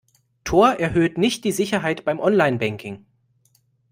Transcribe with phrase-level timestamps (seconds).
[0.45, 3.05] Tor erhöht nicht die Sicherheit beim Online-Banking.